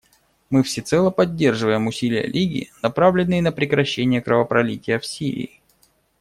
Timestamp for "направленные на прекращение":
2.81-4.19